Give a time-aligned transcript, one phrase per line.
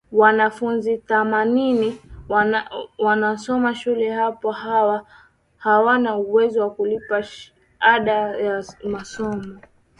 [0.11, 2.01] Wanafunzi themanini
[2.99, 4.51] wanaosoma shuleni hapo
[5.57, 7.25] hawana uwezo wa kulipa
[7.79, 9.59] ada ya masomo